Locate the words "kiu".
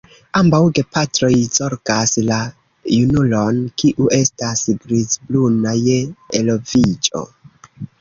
3.83-4.11